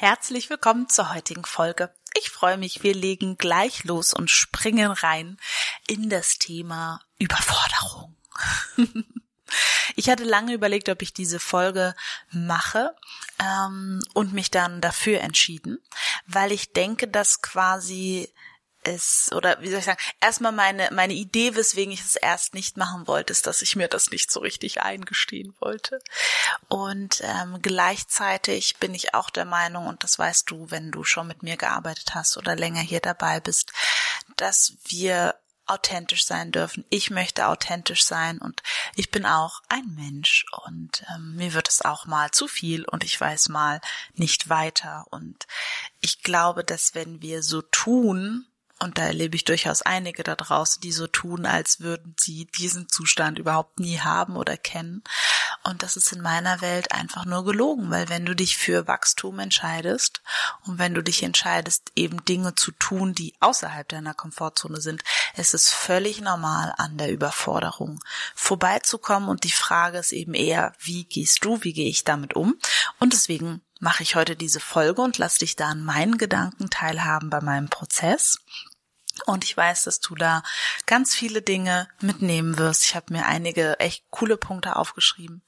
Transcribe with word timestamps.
Herzlich 0.00 0.48
willkommen 0.48 0.88
zur 0.88 1.12
heutigen 1.12 1.44
Folge. 1.44 1.92
Ich 2.16 2.30
freue 2.30 2.56
mich, 2.56 2.82
wir 2.82 2.94
legen 2.94 3.36
gleich 3.36 3.84
los 3.84 4.14
und 4.14 4.30
springen 4.30 4.90
rein 4.90 5.36
in 5.88 6.08
das 6.08 6.38
Thema 6.38 7.02
Überforderung. 7.18 8.16
Ich 9.96 10.08
hatte 10.08 10.22
lange 10.22 10.54
überlegt, 10.54 10.88
ob 10.88 11.02
ich 11.02 11.12
diese 11.12 11.40
Folge 11.40 11.96
mache 12.30 12.94
ähm, 13.40 14.00
und 14.14 14.32
mich 14.32 14.52
dann 14.52 14.80
dafür 14.80 15.20
entschieden, 15.22 15.82
weil 16.26 16.52
ich 16.52 16.72
denke, 16.72 17.08
dass 17.08 17.42
quasi 17.42 18.32
es 18.82 19.30
oder 19.32 19.60
wie 19.60 19.68
soll 19.68 19.80
ich 19.80 19.84
sagen, 19.84 20.00
erstmal 20.20 20.52
meine 20.52 20.88
meine 20.92 21.12
Idee, 21.12 21.54
weswegen 21.54 21.92
ich 21.92 22.00
es 22.00 22.16
erst 22.16 22.54
nicht 22.54 22.76
machen 22.76 23.06
wollte, 23.06 23.32
ist, 23.32 23.46
dass 23.46 23.62
ich 23.62 23.76
mir 23.76 23.88
das 23.88 24.10
nicht 24.10 24.30
so 24.30 24.40
richtig 24.40 24.82
eingestehen 24.82 25.54
wollte. 25.60 26.00
Und 26.68 27.20
ähm, 27.22 27.58
gleichzeitig 27.62 28.76
bin 28.78 28.94
ich 28.94 29.14
auch 29.14 29.30
der 29.30 29.44
Meinung, 29.44 29.86
und 29.86 30.04
das 30.04 30.18
weißt 30.18 30.50
du, 30.50 30.70
wenn 30.70 30.90
du 30.90 31.04
schon 31.04 31.26
mit 31.26 31.42
mir 31.42 31.56
gearbeitet 31.56 32.14
hast 32.14 32.36
oder 32.36 32.56
länger 32.56 32.80
hier 32.80 33.00
dabei 33.00 33.40
bist, 33.40 33.72
dass 34.36 34.74
wir 34.86 35.34
authentisch 35.70 36.24
sein 36.26 36.50
dürfen. 36.50 36.84
Ich 36.90 37.10
möchte 37.10 37.46
authentisch 37.46 38.04
sein 38.04 38.38
und 38.38 38.62
ich 38.96 39.10
bin 39.10 39.24
auch 39.24 39.62
ein 39.68 39.94
Mensch 39.94 40.44
und 40.64 41.04
ähm, 41.14 41.36
mir 41.36 41.54
wird 41.54 41.68
es 41.68 41.82
auch 41.82 42.06
mal 42.06 42.32
zu 42.32 42.48
viel 42.48 42.84
und 42.84 43.04
ich 43.04 43.20
weiß 43.20 43.48
mal 43.50 43.80
nicht 44.14 44.48
weiter 44.48 45.06
und 45.10 45.46
ich 46.00 46.22
glaube, 46.22 46.64
dass 46.64 46.94
wenn 46.94 47.22
wir 47.22 47.42
so 47.42 47.62
tun, 47.62 48.46
und 48.82 48.96
da 48.96 49.02
erlebe 49.02 49.36
ich 49.36 49.44
durchaus 49.44 49.82
einige 49.82 50.22
da 50.22 50.34
draußen, 50.34 50.80
die 50.80 50.92
so 50.92 51.06
tun, 51.06 51.44
als 51.44 51.80
würden 51.80 52.16
sie 52.18 52.46
diesen 52.46 52.88
Zustand 52.88 53.38
überhaupt 53.38 53.78
nie 53.78 53.98
haben 54.00 54.36
oder 54.36 54.56
kennen. 54.56 55.04
Und 55.64 55.82
das 55.82 55.96
ist 55.96 56.12
in 56.12 56.22
meiner 56.22 56.62
Welt 56.62 56.90
einfach 56.92 57.26
nur 57.26 57.44
gelogen, 57.44 57.90
weil 57.90 58.08
wenn 58.08 58.24
du 58.24 58.34
dich 58.34 58.56
für 58.56 58.86
Wachstum 58.86 59.38
entscheidest 59.38 60.22
und 60.64 60.78
wenn 60.78 60.94
du 60.94 61.02
dich 61.02 61.22
entscheidest, 61.22 61.92
eben 61.94 62.24
Dinge 62.24 62.54
zu 62.54 62.72
tun, 62.72 63.14
die 63.14 63.34
außerhalb 63.40 63.86
deiner 63.86 64.14
Komfortzone 64.14 64.80
sind, 64.80 65.02
es 65.34 65.52
ist 65.52 65.68
völlig 65.68 66.22
normal, 66.22 66.72
an 66.78 66.96
der 66.96 67.12
Überforderung 67.12 68.00
vorbeizukommen. 68.34 69.28
Und 69.28 69.44
die 69.44 69.52
Frage 69.52 69.98
ist 69.98 70.12
eben 70.12 70.32
eher, 70.32 70.72
wie 70.78 71.04
gehst 71.04 71.44
du, 71.44 71.62
wie 71.62 71.74
gehe 71.74 71.88
ich 71.88 72.04
damit 72.04 72.34
um? 72.34 72.58
Und 72.98 73.12
deswegen 73.12 73.60
mache 73.80 74.02
ich 74.02 74.14
heute 74.14 74.36
diese 74.36 74.60
Folge 74.60 75.02
und 75.02 75.18
lass 75.18 75.38
dich 75.38 75.56
da 75.56 75.68
an 75.68 75.82
meinen 75.82 76.18
Gedanken 76.18 76.70
teilhaben 76.70 77.30
bei 77.30 77.40
meinem 77.40 77.68
Prozess. 77.68 78.38
Und 79.26 79.44
ich 79.44 79.56
weiß, 79.56 79.84
dass 79.84 80.00
du 80.00 80.14
da 80.14 80.42
ganz 80.86 81.14
viele 81.14 81.42
Dinge 81.42 81.88
mitnehmen 82.00 82.58
wirst. 82.58 82.84
Ich 82.84 82.94
habe 82.94 83.12
mir 83.12 83.26
einige 83.26 83.78
echt 83.80 84.04
coole 84.10 84.36
Punkte 84.36 84.76
aufgeschrieben, 84.76 85.42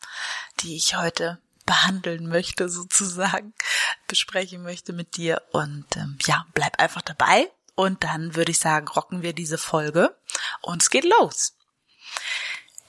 die 0.60 0.76
ich 0.76 0.96
heute 0.96 1.40
behandeln 1.66 2.28
möchte, 2.28 2.68
sozusagen, 2.68 3.54
besprechen 4.08 4.62
möchte 4.62 4.92
mit 4.92 5.16
dir. 5.16 5.42
Und 5.52 5.86
ähm, 5.96 6.18
ja, 6.22 6.46
bleib 6.54 6.78
einfach 6.80 7.02
dabei. 7.02 7.50
Und 7.74 8.04
dann 8.04 8.34
würde 8.34 8.50
ich 8.50 8.58
sagen, 8.58 8.88
rocken 8.88 9.22
wir 9.22 9.32
diese 9.32 9.58
Folge 9.58 10.14
und 10.60 10.82
es 10.82 10.90
geht 10.90 11.04
los. 11.04 11.54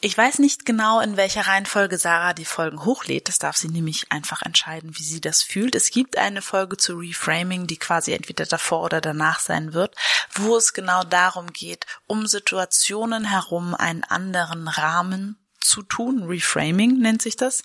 Ich 0.06 0.18
weiß 0.18 0.40
nicht 0.40 0.66
genau, 0.66 1.00
in 1.00 1.16
welcher 1.16 1.48
Reihenfolge 1.48 1.98
Sarah 1.98 2.34
die 2.34 2.44
Folgen 2.44 2.84
hochlädt. 2.84 3.30
Das 3.30 3.40
darf 3.40 3.56
sie 3.56 3.70
nämlich 3.70 4.12
einfach 4.12 4.42
entscheiden, 4.42 4.98
wie 4.98 5.04
sie 5.04 5.22
das 5.22 5.42
fühlt. 5.42 5.76
Es 5.76 5.92
gibt 5.92 6.18
eine 6.18 6.42
Folge 6.42 6.76
zu 6.76 6.98
Reframing, 6.98 7.68
die 7.68 7.78
quasi 7.78 8.12
entweder 8.12 8.46
davor 8.46 8.84
oder 8.84 9.00
danach 9.00 9.40
sein 9.40 9.72
wird, 9.72 9.96
wo 10.34 10.58
es 10.58 10.74
genau 10.74 11.06
darum 11.06 11.54
geht, 11.54 11.86
um 12.06 12.28
Situationen 12.28 13.24
herum 13.24 13.76
einen 13.76 14.04
anderen 14.04 14.68
Rahmen 14.68 15.38
zu 15.62 15.84
tun. 15.84 16.24
Reframing 16.24 17.00
nennt 17.00 17.22
sich 17.22 17.38
das. 17.38 17.64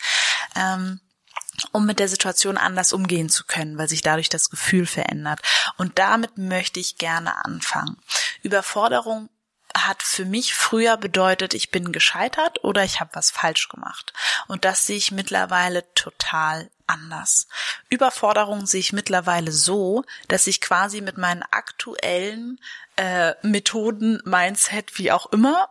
Ähm, 0.55 1.01
um 1.73 1.87
mit 1.87 1.99
der 1.99 2.09
Situation 2.09 2.57
anders 2.57 2.93
umgehen 2.93 3.31
zu 3.31 3.47
können, 3.47 3.79
weil 3.79 3.89
sich 3.89 4.03
dadurch 4.03 4.29
das 4.29 4.49
Gefühl 4.49 4.87
verändert. 4.87 5.41
Und 5.77 5.99
damit 5.99 6.39
möchte 6.39 6.79
ich 6.79 6.99
gerne 6.99 7.45
anfangen. 7.45 7.97
Überforderung 8.45 9.29
hat 9.77 10.03
für 10.03 10.25
mich 10.25 10.55
früher 10.55 10.97
bedeutet, 10.97 11.55
ich 11.55 11.71
bin 11.71 11.93
gescheitert 11.93 12.65
oder 12.65 12.85
ich 12.85 13.01
habe 13.01 13.11
was 13.15 13.31
falsch 13.31 13.69
gemacht. 13.69 14.13
Und 14.47 14.65
das 14.65 14.87
sehe 14.87 14.97
ich 14.97 15.13
mittlerweile 15.13 15.85
total 15.95 16.71
anders. 16.87 17.49
Überforderung 17.89 18.67
sehe 18.67 18.81
ich 18.81 18.93
mittlerweile 18.93 19.53
so, 19.53 20.05
dass 20.27 20.47
ich 20.47 20.61
quasi 20.61 21.01
mit 21.01 21.19
meinen 21.19 21.43
aktuellen 21.43 22.59
äh, 22.97 23.35
Methoden, 23.43 24.21
Mindset, 24.25 24.99
wie 24.99 25.13
auch 25.13 25.27
immer, 25.33 25.69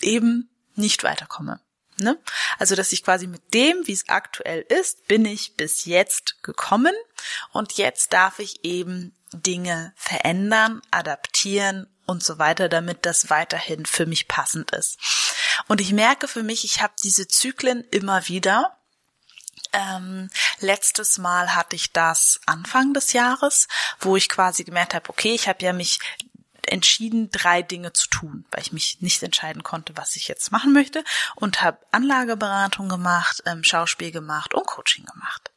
eben 0.00 0.50
nicht 0.74 1.04
weiterkomme. 1.04 1.60
Ne? 1.98 2.18
Also, 2.58 2.74
dass 2.74 2.92
ich 2.92 3.02
quasi 3.02 3.26
mit 3.26 3.54
dem, 3.54 3.86
wie 3.86 3.92
es 3.92 4.08
aktuell 4.08 4.60
ist, 4.68 5.06
bin 5.06 5.24
ich 5.24 5.56
bis 5.56 5.86
jetzt 5.86 6.42
gekommen 6.42 6.94
und 7.52 7.72
jetzt 7.74 8.12
darf 8.12 8.38
ich 8.38 8.64
eben 8.64 9.15
Dinge 9.32 9.92
verändern, 9.96 10.82
adaptieren 10.90 11.86
und 12.06 12.22
so 12.22 12.38
weiter, 12.38 12.68
damit 12.68 13.04
das 13.04 13.30
weiterhin 13.30 13.86
für 13.86 14.06
mich 14.06 14.28
passend 14.28 14.70
ist. 14.72 14.98
Und 15.68 15.80
ich 15.80 15.92
merke 15.92 16.28
für 16.28 16.42
mich, 16.42 16.64
ich 16.64 16.80
habe 16.82 16.94
diese 17.02 17.26
Zyklen 17.28 17.84
immer 17.90 18.28
wieder. 18.28 18.76
Ähm, 19.72 20.30
letztes 20.60 21.18
Mal 21.18 21.54
hatte 21.54 21.76
ich 21.76 21.92
das 21.92 22.40
Anfang 22.46 22.94
des 22.94 23.12
Jahres, 23.12 23.68
wo 24.00 24.16
ich 24.16 24.28
quasi 24.28 24.64
gemerkt 24.64 24.94
habe, 24.94 25.08
okay, 25.10 25.34
ich 25.34 25.48
habe 25.48 25.64
ja 25.64 25.72
mich 25.72 25.98
entschieden, 26.66 27.30
drei 27.30 27.62
Dinge 27.62 27.92
zu 27.92 28.08
tun, 28.08 28.44
weil 28.50 28.62
ich 28.62 28.72
mich 28.72 29.00
nicht 29.00 29.22
entscheiden 29.22 29.62
konnte, 29.62 29.96
was 29.96 30.16
ich 30.16 30.28
jetzt 30.28 30.52
machen 30.52 30.72
möchte 30.72 31.04
und 31.34 31.62
habe 31.62 31.78
Anlageberatung 31.92 32.88
gemacht, 32.88 33.42
ähm, 33.46 33.64
Schauspiel 33.64 34.10
gemacht 34.10 34.54
und 34.54 34.66
Coaching 34.66 35.04
gemacht. 35.04 35.50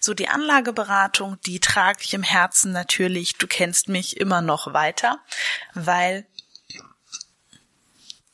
So 0.00 0.14
die 0.14 0.28
Anlageberatung, 0.28 1.38
die 1.46 1.60
trage 1.60 2.00
ich 2.02 2.14
im 2.14 2.22
Herzen 2.22 2.72
natürlich. 2.72 3.38
Du 3.38 3.46
kennst 3.46 3.88
mich 3.88 4.18
immer 4.18 4.42
noch 4.42 4.72
weiter, 4.72 5.20
weil 5.74 6.26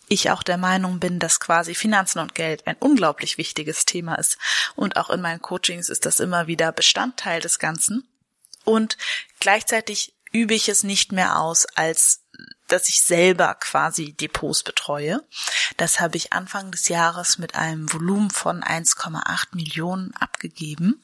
ich 0.09 0.31
auch 0.31 0.43
der 0.43 0.57
Meinung 0.57 1.01
bin, 1.01 1.19
dass 1.19 1.41
quasi 1.41 1.75
Finanzen 1.75 2.19
und 2.19 2.35
Geld 2.35 2.67
ein 2.67 2.77
unglaublich 2.81 3.39
wichtiges 3.39 3.85
Thema 3.85 4.15
ist. 4.15 4.39
Und 4.75 4.97
auch 4.97 5.11
in 5.11 5.21
meinen 5.21 5.43
Coachings 5.43 5.89
ist 5.89 6.07
das 6.07 6.21
immer 6.21 6.47
wieder 6.47 6.73
Bestandteil 6.73 7.41
des 7.41 7.59
Ganzen. 7.59 8.09
Und 8.65 8.97
gleichzeitig 9.41 10.15
übe 10.33 10.55
ich 10.55 10.69
es 10.69 10.83
nicht 10.83 11.13
mehr 11.13 11.39
aus, 11.39 11.67
als 11.75 12.25
dass 12.69 12.89
ich 12.89 13.03
selber 13.03 13.55
quasi 13.55 14.13
Depots 14.13 14.63
betreue. 14.63 15.27
Das 15.77 16.01
habe 16.01 16.17
ich 16.17 16.33
Anfang 16.33 16.71
des 16.71 16.89
Jahres 16.89 17.39
mit 17.39 17.55
einem 17.55 17.93
Volumen 17.93 18.31
von 18.31 18.63
1,8 18.63 19.57
Millionen 19.57 20.15
abgegeben 20.15 21.03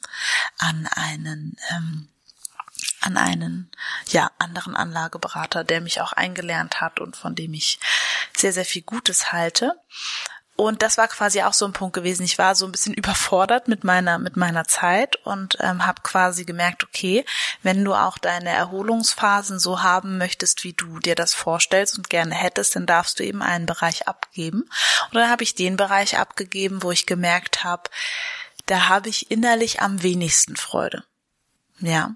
an 0.57 0.87
einen 0.87 1.57
ähm, 1.71 2.07
an 3.01 3.17
einen 3.17 3.71
ja 4.07 4.31
anderen 4.37 4.75
Anlageberater, 4.75 5.63
der 5.63 5.81
mich 5.81 6.01
auch 6.01 6.13
eingelernt 6.13 6.81
hat 6.81 6.99
und 6.99 7.15
von 7.15 7.35
dem 7.35 7.53
ich 7.53 7.79
sehr 8.35 8.53
sehr 8.53 8.65
viel 8.65 8.81
Gutes 8.81 9.31
halte. 9.31 9.79
Und 10.57 10.81
das 10.81 10.97
war 10.97 11.09
quasi 11.09 11.41
auch 11.41 11.53
so 11.53 11.65
ein 11.65 11.73
Punkt 11.73 11.93
gewesen. 11.93 12.23
Ich 12.23 12.37
war 12.37 12.55
so 12.55 12.65
ein 12.65 12.71
bisschen 12.71 12.93
überfordert 12.95 13.67
mit 13.67 13.83
meiner 13.83 14.17
mit 14.19 14.37
meiner 14.37 14.65
Zeit 14.65 15.17
und 15.25 15.57
ähm, 15.59 15.85
habe 15.85 16.01
quasi 16.01 16.45
gemerkt, 16.45 16.83
okay, 16.83 17.25
wenn 17.61 17.83
du 17.83 17.93
auch 17.93 18.17
deine 18.17 18.49
Erholungsphasen 18.49 19.59
so 19.59 19.83
haben 19.83 20.17
möchtest, 20.17 20.63
wie 20.63 20.73
du 20.73 20.99
dir 20.99 21.15
das 21.15 21.33
vorstellst 21.33 21.97
und 21.97 22.09
gerne 22.09 22.35
hättest, 22.35 22.75
dann 22.75 22.85
darfst 22.85 23.19
du 23.19 23.23
eben 23.23 23.41
einen 23.41 23.65
Bereich 23.65 24.07
abgeben. 24.07 24.61
Und 24.61 25.15
dann 25.15 25.29
habe 25.29 25.43
ich 25.43 25.55
den 25.55 25.75
Bereich 25.75 26.17
abgegeben, 26.17 26.83
wo 26.83 26.91
ich 26.91 27.05
gemerkt 27.05 27.63
habe, 27.63 27.89
da 28.65 28.87
habe 28.87 29.09
ich 29.09 29.29
innerlich 29.31 29.81
am 29.81 30.01
wenigsten 30.01 30.55
Freude. 30.55 31.03
Ja. 31.79 32.15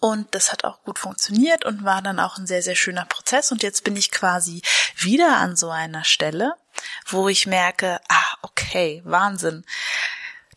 Und 0.00 0.34
das 0.34 0.50
hat 0.52 0.64
auch 0.64 0.82
gut 0.82 0.98
funktioniert 0.98 1.64
und 1.64 1.84
war 1.84 2.02
dann 2.02 2.18
auch 2.18 2.38
ein 2.38 2.46
sehr, 2.46 2.62
sehr 2.62 2.74
schöner 2.74 3.04
Prozess. 3.04 3.52
Und 3.52 3.62
jetzt 3.62 3.84
bin 3.84 3.96
ich 3.96 4.10
quasi 4.10 4.62
wieder 4.96 5.36
an 5.36 5.56
so 5.56 5.70
einer 5.70 6.04
Stelle, 6.04 6.54
wo 7.06 7.28
ich 7.28 7.46
merke, 7.46 8.00
ah, 8.08 8.34
okay, 8.42 9.02
Wahnsinn. 9.04 9.64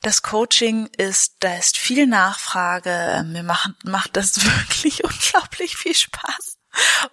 Das 0.01 0.21
Coaching 0.21 0.87
ist, 0.97 1.37
da 1.39 1.55
ist 1.55 1.77
viel 1.77 2.07
Nachfrage. 2.07 3.23
Mir 3.25 3.43
macht, 3.43 3.71
macht 3.83 4.15
das 4.15 4.43
wirklich 4.45 5.03
unglaublich 5.03 5.77
viel 5.77 5.95
Spaß. 5.95 6.57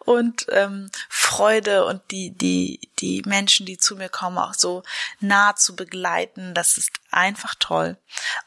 Und 0.00 0.46
ähm, 0.50 0.90
Freude 1.08 1.84
und 1.84 2.02
die 2.10 2.30
die 2.30 2.90
die 2.98 3.22
Menschen, 3.26 3.66
die 3.66 3.78
zu 3.78 3.96
mir 3.96 4.08
kommen, 4.08 4.38
auch 4.38 4.54
so 4.54 4.82
nah 5.20 5.54
zu 5.56 5.76
begleiten. 5.76 6.54
Das 6.54 6.78
ist 6.78 6.90
einfach 7.10 7.54
toll. 7.58 7.96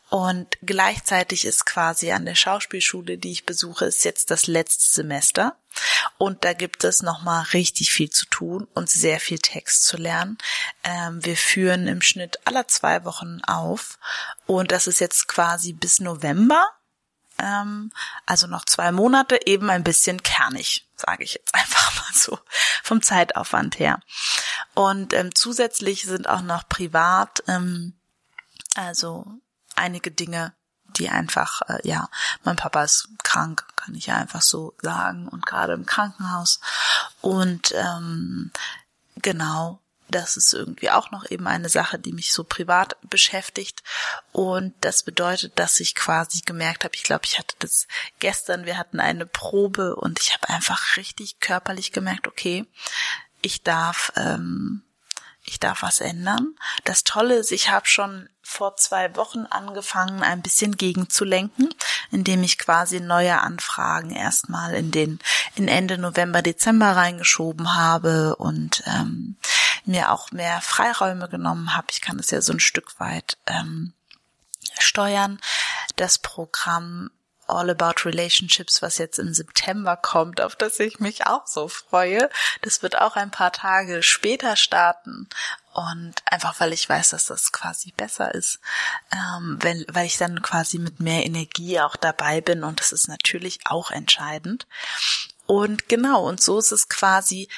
Und 0.09 0.57
gleichzeitig 0.61 1.45
ist 1.45 1.65
quasi 1.65 2.11
an 2.11 2.25
der 2.25 2.35
Schauspielschule, 2.35 3.17
die 3.17 3.31
ich 3.31 3.45
besuche, 3.45 3.85
ist 3.85 4.05
jetzt 4.05 4.29
das 4.31 4.47
letzte 4.47 4.93
Semester. 4.93 5.57
Und 6.17 6.45
da 6.45 6.53
gibt 6.53 6.83
es 6.83 7.01
nochmal 7.01 7.43
richtig 7.53 7.91
viel 7.91 8.09
zu 8.09 8.27
tun 8.27 8.67
und 8.73 8.89
sehr 8.89 9.19
viel 9.19 9.39
Text 9.39 9.85
zu 9.85 9.97
lernen. 9.97 10.37
Ähm, 10.83 11.23
wir 11.25 11.35
führen 11.35 11.87
im 11.87 12.01
Schnitt 12.01 12.37
aller 12.45 12.67
zwei 12.67 13.05
Wochen 13.05 13.41
auf. 13.47 13.97
Und 14.45 14.71
das 14.71 14.87
ist 14.87 14.99
jetzt 14.99 15.27
quasi 15.27 15.73
bis 15.73 15.99
November 15.99 16.63
ähm, 17.39 17.91
also 18.25 18.47
noch 18.47 18.65
zwei 18.65 18.91
Monate, 18.91 19.39
eben 19.45 19.69
ein 19.69 19.83
bisschen 19.83 20.21
kernig, 20.23 20.87
sage 20.95 21.23
ich 21.23 21.33
jetzt 21.33 21.53
einfach 21.55 21.95
mal 21.95 22.13
so, 22.13 22.39
vom 22.83 23.01
Zeitaufwand 23.01 23.79
her. 23.79 23.99
Und 24.73 25.13
ähm, 25.13 25.33
zusätzlich 25.35 26.03
sind 26.03 26.27
auch 26.27 26.41
noch 26.41 26.67
privat, 26.67 27.43
ähm, 27.47 27.93
also 28.75 29.25
einige 29.75 30.11
Dinge, 30.11 30.53
die 30.97 31.09
einfach, 31.09 31.61
äh, 31.67 31.87
ja, 31.87 32.09
mein 32.43 32.55
Papa 32.55 32.83
ist 32.83 33.09
krank, 33.23 33.65
kann 33.75 33.95
ich 33.95 34.07
ja 34.07 34.15
einfach 34.15 34.41
so 34.41 34.75
sagen, 34.81 35.27
und 35.27 35.45
gerade 35.45 35.73
im 35.73 35.85
Krankenhaus. 35.85 36.59
Und 37.21 37.73
ähm, 37.75 38.51
genau, 39.15 39.79
das 40.09 40.37
ist 40.37 40.53
irgendwie 40.53 40.89
auch 40.89 41.11
noch 41.11 41.29
eben 41.29 41.47
eine 41.47 41.69
Sache, 41.69 41.97
die 41.97 42.13
mich 42.13 42.33
so 42.33 42.43
privat 42.43 42.97
beschäftigt. 43.09 43.83
Und 44.31 44.73
das 44.81 45.03
bedeutet, 45.03 45.57
dass 45.57 45.79
ich 45.79 45.95
quasi 45.95 46.41
gemerkt 46.45 46.83
habe, 46.83 46.95
ich 46.95 47.03
glaube, 47.03 47.25
ich 47.25 47.39
hatte 47.39 47.55
das 47.59 47.87
gestern, 48.19 48.65
wir 48.65 48.77
hatten 48.77 48.99
eine 48.99 49.25
Probe 49.25 49.95
und 49.95 50.19
ich 50.19 50.33
habe 50.33 50.49
einfach 50.49 50.97
richtig 50.97 51.39
körperlich 51.39 51.91
gemerkt, 51.91 52.27
okay, 52.27 52.65
ich 53.41 53.63
darf, 53.63 54.11
ähm, 54.15 54.83
ich 55.45 55.59
darf 55.59 55.81
was 55.81 55.99
ändern. 55.99 56.55
Das 56.85 57.03
Tolle 57.03 57.35
ist, 57.35 57.51
ich 57.51 57.69
habe 57.69 57.87
schon 57.87 58.29
vor 58.41 58.75
zwei 58.75 59.15
Wochen 59.15 59.45
angefangen, 59.49 60.21
ein 60.21 60.41
bisschen 60.41 60.75
gegenzulenken, 60.77 61.73
indem 62.11 62.43
ich 62.43 62.57
quasi 62.57 62.99
neue 62.99 63.39
Anfragen 63.39 64.11
erstmal 64.11 64.73
in 64.73 64.91
den 64.91 65.19
in 65.55 65.67
Ende 65.67 65.97
November, 65.97 66.41
Dezember 66.41 66.95
reingeschoben 66.95 67.75
habe 67.75 68.35
und 68.35 68.83
ähm, 68.85 69.37
mir 69.85 70.11
auch 70.11 70.31
mehr 70.31 70.61
Freiräume 70.61 71.29
genommen 71.29 71.75
habe. 71.75 71.87
Ich 71.91 72.01
kann 72.01 72.19
es 72.19 72.31
ja 72.31 72.41
so 72.41 72.53
ein 72.53 72.59
Stück 72.59 72.99
weit 72.99 73.37
ähm, 73.47 73.93
steuern. 74.79 75.39
Das 75.95 76.19
Programm 76.19 77.09
All 77.47 77.69
About 77.69 78.05
Relationships, 78.05 78.81
was 78.81 78.97
jetzt 78.97 79.19
im 79.19 79.33
September 79.33 79.97
kommt, 79.97 80.39
auf 80.39 80.55
das 80.55 80.79
ich 80.79 80.99
mich 80.99 81.27
auch 81.27 81.45
so 81.45 81.67
freue. 81.67 82.29
Das 82.61 82.81
wird 82.81 82.99
auch 82.99 83.15
ein 83.15 83.31
paar 83.31 83.51
Tage 83.51 84.01
später 84.01 84.55
starten. 84.55 85.27
Und 85.73 86.15
einfach 86.25 86.59
weil 86.59 86.71
ich 86.71 86.87
weiß, 86.87 87.09
dass 87.09 87.25
das 87.25 87.51
quasi 87.51 87.91
besser 87.97 88.33
ist, 88.33 88.59
ähm, 89.11 89.57
wenn, 89.61 89.85
weil 89.89 90.05
ich 90.05 90.17
dann 90.17 90.41
quasi 90.41 90.77
mit 90.77 90.99
mehr 90.99 91.25
Energie 91.25 91.79
auch 91.79 91.95
dabei 91.95 92.41
bin 92.41 92.63
und 92.63 92.79
das 92.79 92.91
ist 92.91 93.07
natürlich 93.07 93.59
auch 93.65 93.89
entscheidend. 93.89 94.67
Und 95.47 95.89
genau, 95.89 96.27
und 96.27 96.41
so 96.41 96.59
ist 96.59 96.71
es 96.71 96.89
quasi 96.89 97.49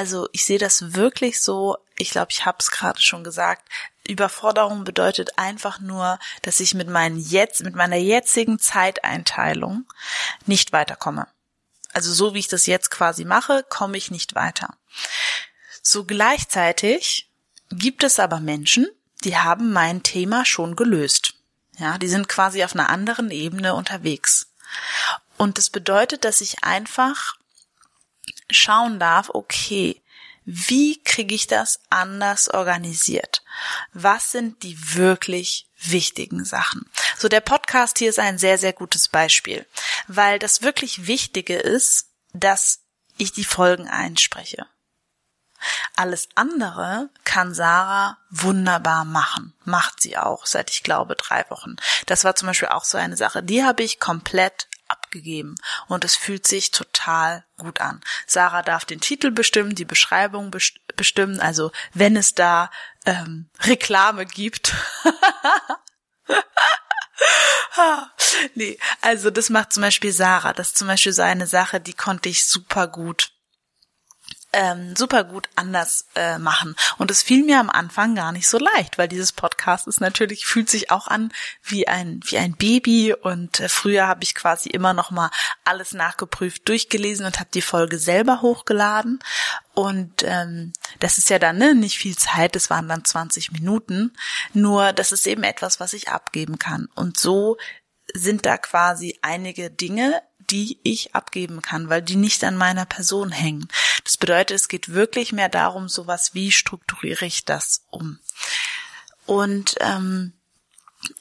also 0.00 0.30
ich 0.32 0.46
sehe 0.46 0.58
das 0.58 0.94
wirklich 0.94 1.42
so, 1.42 1.76
ich 1.98 2.08
glaube, 2.08 2.28
ich 2.30 2.46
habe 2.46 2.56
es 2.58 2.70
gerade 2.70 3.02
schon 3.02 3.22
gesagt, 3.22 3.68
Überforderung 4.08 4.84
bedeutet 4.84 5.38
einfach 5.38 5.78
nur, 5.78 6.18
dass 6.40 6.58
ich 6.60 6.72
mit 6.72 6.88
meinen 6.88 7.18
jetzt, 7.18 7.62
mit 7.64 7.74
meiner 7.74 7.96
jetzigen 7.96 8.58
Zeiteinteilung 8.58 9.84
nicht 10.46 10.72
weiterkomme. 10.72 11.26
Also 11.92 12.14
so 12.14 12.32
wie 12.32 12.38
ich 12.38 12.48
das 12.48 12.64
jetzt 12.64 12.90
quasi 12.90 13.26
mache, 13.26 13.62
komme 13.68 13.98
ich 13.98 14.10
nicht 14.10 14.34
weiter. 14.34 14.72
So 15.82 16.06
gleichzeitig 16.06 17.28
gibt 17.70 18.02
es 18.02 18.18
aber 18.18 18.40
Menschen, 18.40 18.88
die 19.24 19.36
haben 19.36 19.70
mein 19.70 20.02
Thema 20.02 20.46
schon 20.46 20.76
gelöst. 20.76 21.34
Ja, 21.76 21.98
die 21.98 22.08
sind 22.08 22.26
quasi 22.26 22.64
auf 22.64 22.74
einer 22.74 22.88
anderen 22.88 23.30
Ebene 23.30 23.74
unterwegs. 23.74 24.46
Und 25.36 25.58
das 25.58 25.68
bedeutet, 25.68 26.24
dass 26.24 26.40
ich 26.40 26.64
einfach 26.64 27.34
schauen 28.52 28.98
darf, 28.98 29.30
okay, 29.30 30.00
wie 30.44 31.02
kriege 31.02 31.34
ich 31.34 31.46
das 31.46 31.80
anders 31.90 32.48
organisiert? 32.48 33.42
Was 33.92 34.32
sind 34.32 34.62
die 34.62 34.94
wirklich 34.94 35.68
wichtigen 35.78 36.44
Sachen? 36.44 36.90
So, 37.16 37.28
der 37.28 37.40
Podcast 37.40 37.98
hier 37.98 38.08
ist 38.08 38.18
ein 38.18 38.38
sehr, 38.38 38.58
sehr 38.58 38.72
gutes 38.72 39.08
Beispiel, 39.08 39.66
weil 40.08 40.38
das 40.38 40.62
wirklich 40.62 41.06
Wichtige 41.06 41.56
ist, 41.56 42.06
dass 42.32 42.80
ich 43.16 43.32
die 43.32 43.44
Folgen 43.44 43.88
einspreche. 43.88 44.66
Alles 45.94 46.28
andere 46.34 47.10
kann 47.24 47.54
Sarah 47.54 48.16
wunderbar 48.30 49.04
machen. 49.04 49.52
Macht 49.64 50.00
sie 50.00 50.16
auch 50.16 50.46
seit, 50.46 50.70
ich 50.70 50.82
glaube, 50.82 51.16
drei 51.16 51.44
Wochen. 51.50 51.76
Das 52.06 52.24
war 52.24 52.34
zum 52.34 52.46
Beispiel 52.46 52.68
auch 52.68 52.84
so 52.84 52.96
eine 52.96 53.16
Sache. 53.16 53.42
Die 53.42 53.62
habe 53.62 53.82
ich 53.82 54.00
komplett 54.00 54.68
abgegeben 55.10 55.56
und 55.88 56.04
es 56.04 56.14
fühlt 56.14 56.46
sich 56.46 56.70
total 56.70 57.44
gut 57.58 57.80
an. 57.80 58.00
Sarah 58.26 58.62
darf 58.62 58.84
den 58.84 59.00
Titel 59.00 59.32
bestimmen, 59.32 59.74
die 59.74 59.84
Beschreibung 59.84 60.54
bestimmen, 60.96 61.40
also 61.40 61.72
wenn 61.92 62.16
es 62.16 62.34
da 62.34 62.70
ähm, 63.06 63.50
Reklame 63.60 64.24
gibt. 64.24 64.72
nee, 68.54 68.78
also 69.00 69.30
das 69.30 69.50
macht 69.50 69.72
zum 69.72 69.82
Beispiel 69.82 70.12
Sarah. 70.12 70.52
Das 70.52 70.68
ist 70.68 70.78
zum 70.78 70.86
Beispiel 70.86 71.12
so 71.12 71.22
eine 71.22 71.48
Sache, 71.48 71.80
die 71.80 71.94
konnte 71.94 72.28
ich 72.28 72.46
super 72.46 72.86
gut 72.86 73.32
ähm, 74.52 74.96
super 74.96 75.24
gut 75.24 75.48
anders 75.54 76.06
äh, 76.16 76.38
machen. 76.38 76.74
Und 76.98 77.10
es 77.10 77.22
fiel 77.22 77.44
mir 77.44 77.60
am 77.60 77.70
Anfang 77.70 78.14
gar 78.14 78.32
nicht 78.32 78.48
so 78.48 78.58
leicht, 78.58 78.98
weil 78.98 79.08
dieses 79.08 79.32
Podcast 79.32 79.86
ist 79.86 80.00
natürlich, 80.00 80.46
fühlt 80.46 80.68
sich 80.68 80.90
auch 80.90 81.06
an 81.06 81.32
wie 81.62 81.86
ein, 81.86 82.20
wie 82.24 82.38
ein 82.38 82.54
Baby. 82.54 83.14
Und 83.14 83.60
äh, 83.60 83.68
früher 83.68 84.06
habe 84.06 84.24
ich 84.24 84.34
quasi 84.34 84.68
immer 84.68 84.92
noch 84.92 85.10
mal 85.10 85.30
alles 85.64 85.92
nachgeprüft, 85.92 86.68
durchgelesen 86.68 87.26
und 87.26 87.38
habe 87.38 87.50
die 87.52 87.62
Folge 87.62 87.98
selber 87.98 88.42
hochgeladen. 88.42 89.20
Und 89.74 90.24
ähm, 90.24 90.72
das 90.98 91.18
ist 91.18 91.30
ja 91.30 91.38
dann 91.38 91.58
ne, 91.58 91.74
nicht 91.74 91.98
viel 91.98 92.16
Zeit, 92.16 92.56
das 92.56 92.70
waren 92.70 92.88
dann 92.88 93.04
20 93.04 93.52
Minuten. 93.52 94.12
Nur 94.52 94.92
das 94.92 95.12
ist 95.12 95.26
eben 95.26 95.44
etwas, 95.44 95.80
was 95.80 95.92
ich 95.92 96.08
abgeben 96.08 96.58
kann. 96.58 96.88
Und 96.94 97.18
so 97.18 97.56
sind 98.12 98.46
da 98.46 98.58
quasi 98.58 99.18
einige 99.22 99.70
Dinge, 99.70 100.20
die 100.50 100.80
ich 100.82 101.14
abgeben 101.14 101.62
kann, 101.62 101.88
weil 101.88 102.02
die 102.02 102.16
nicht 102.16 102.42
an 102.44 102.56
meiner 102.56 102.84
Person 102.84 103.30
hängen. 103.30 103.68
Das 104.04 104.16
bedeutet, 104.16 104.56
es 104.56 104.68
geht 104.68 104.90
wirklich 104.90 105.32
mehr 105.32 105.48
darum, 105.48 105.88
sowas 105.88 106.34
wie 106.34 106.52
strukturiere 106.52 107.26
ich 107.26 107.44
das 107.44 107.84
um. 107.90 108.18
Und 109.26 109.76
ähm, 109.80 110.32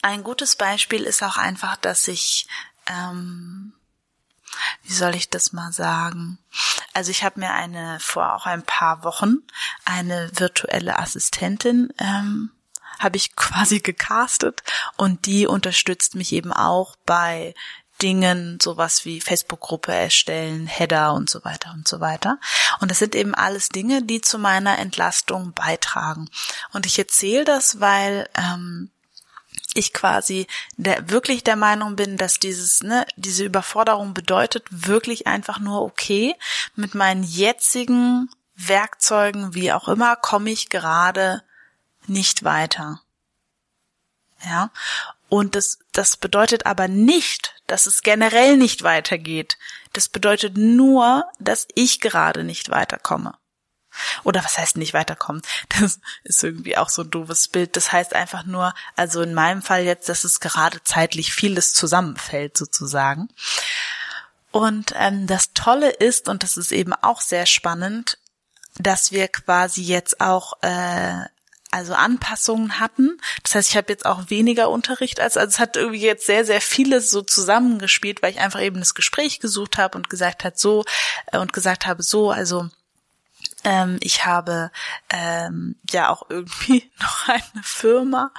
ein 0.01 0.24
gutes 0.24 0.55
Beispiel 0.55 1.03
ist 1.03 1.24
auch 1.24 1.38
einfach, 1.38 1.77
dass 1.77 2.07
ich 2.07 2.48
ähm, 2.88 3.74
wie 4.83 4.93
soll 4.93 5.15
ich 5.15 5.29
das 5.29 5.53
mal 5.53 5.71
sagen? 5.71 6.39
Also 6.93 7.12
ich 7.12 7.24
habe 7.24 7.39
mir 7.39 7.51
eine 7.51 8.00
vor 8.00 8.33
auch 8.33 8.45
ein 8.45 8.63
paar 8.63 9.03
Wochen 9.03 9.38
eine 9.86 10.31
virtuelle 10.33 10.98
Assistentin 10.98 11.93
ähm, 12.00 12.51
habe 13.00 13.17
ich 13.17 13.36
quasi 13.36 13.79
gecastet 13.79 14.63
und 14.98 15.25
die 15.25 15.48
unterstützt 15.48 16.15
mich 16.15 16.33
eben 16.33 16.51
auch 16.51 16.95
bei 17.05 17.53
Dingen, 18.01 18.60
sowas 18.62 19.06
wie 19.06 19.22
Facebook-Gruppe 19.22 19.94
erstellen, 19.94 20.68
Header 20.68 21.13
und 21.13 21.29
so 21.29 21.44
weiter 21.44 21.72
und 21.74 21.88
so 21.88 22.00
weiter. 22.00 22.39
Und 22.79 22.91
das 22.91 23.00
sind 23.00 23.15
eben 23.15 23.36
alles 23.36 23.70
Dinge, 23.70 24.03
die 24.03 24.22
zu 24.22 24.39
meiner 24.39 24.79
Entlastung 24.79 25.53
beitragen. 25.53 26.29
Und 26.72 26.86
ich 26.86 26.98
erzähle 26.98 27.46
das, 27.46 27.79
weil 27.79 28.29
ähm, 28.36 28.89
ich 29.74 29.94
quasi 29.94 30.48
der, 30.77 31.10
wirklich 31.10 31.44
der 31.44 31.56
Meinung 31.56 31.96
bin, 31.96 32.18
dass 32.18 32.39
dieses, 32.39 32.82
ne, 32.82 33.06
diese 33.15 33.46
Überforderung 33.46 34.13
bedeutet 34.13 34.65
wirklich 34.70 35.27
einfach 35.27 35.60
nur, 35.60 35.82
okay, 35.82 36.36
mit 36.75 36.96
meinen 36.96 37.24
jetzigen 37.24 38.29
Werkzeugen, 38.56 39.53
wie 39.53 39.72
auch 39.72 39.88
immer, 39.88 40.15
komme 40.15 40.50
ich 40.50 40.70
gerade 40.70 41.44
nicht 42.08 42.44
weiter. 42.44 43.01
Ja. 44.46 44.72
Und 45.29 45.55
das, 45.55 45.79
das 45.91 46.17
bedeutet 46.17 46.65
aber 46.65 46.88
nicht, 46.88 47.55
dass 47.67 47.86
es 47.86 48.01
generell 48.01 48.57
nicht 48.57 48.83
weitergeht. 48.83 49.57
Das 49.93 50.09
bedeutet 50.09 50.57
nur, 50.57 51.24
dass 51.39 51.67
ich 51.75 52.01
gerade 52.01 52.43
nicht 52.43 52.69
weiterkomme. 52.69 53.36
Oder 54.24 54.43
was 54.43 54.57
heißt 54.57 54.77
nicht 54.77 54.93
weiterkommen? 54.93 55.41
Das 55.79 56.00
ist 56.24 56.43
irgendwie 56.43 56.77
auch 56.77 56.89
so 56.89 57.03
ein 57.03 57.12
doofes 57.12 57.48
Bild. 57.48 57.75
Das 57.75 57.91
heißt 57.91 58.13
einfach 58.13 58.45
nur, 58.45 58.74
also 58.95 59.21
in 59.21 59.33
meinem 59.33 59.62
Fall 59.62 59.83
jetzt, 59.83 60.09
dass 60.09 60.24
es 60.24 60.39
gerade 60.39 60.83
zeitlich 60.83 61.33
vieles 61.33 61.74
zusammenfällt 61.74 62.57
sozusagen. 62.57 63.29
Und 64.51 64.93
ähm, 64.95 65.27
das 65.27 65.53
Tolle 65.53 65.91
ist, 65.91 66.27
und 66.27 66.43
das 66.43 66.57
ist 66.57 66.71
eben 66.71 66.93
auch 66.93 67.21
sehr 67.21 67.45
spannend, 67.45 68.17
dass 68.79 69.12
wir 69.12 69.27
quasi 69.27 69.83
jetzt 69.83 70.21
auch 70.21 70.53
äh, 70.62 71.25
also 71.71 71.93
Anpassungen 71.93 72.79
hatten. 72.79 73.19
Das 73.43 73.55
heißt, 73.55 73.69
ich 73.69 73.77
habe 73.77 73.91
jetzt 73.91 74.05
auch 74.05 74.29
weniger 74.29 74.69
Unterricht 74.69 75.19
als, 75.19 75.38
also 75.38 75.49
es 75.49 75.59
hat 75.59 75.77
irgendwie 75.77 76.01
jetzt 76.01 76.25
sehr, 76.25 76.45
sehr 76.45 76.61
vieles 76.61 77.11
so 77.11 77.21
zusammengespielt, 77.21 78.21
weil 78.21 78.31
ich 78.31 78.39
einfach 78.39 78.61
eben 78.61 78.79
das 78.79 78.95
Gespräch 78.95 79.39
gesucht 79.39 79.77
habe 79.77 79.97
und 79.97 80.09
gesagt 80.09 80.43
hat 80.43 80.57
so 80.57 80.83
äh, 81.27 81.38
und 81.38 81.53
gesagt 81.53 81.85
habe 81.85 82.03
so, 82.03 82.31
also 82.31 82.69
ähm, 83.63 83.98
ich 84.01 84.25
habe 84.25 84.72
ähm, 85.10 85.75
ja 85.89 86.10
auch 86.10 86.30
irgendwie 86.30 86.89
noch 87.00 87.28
eine 87.28 87.63
Firma 87.63 88.32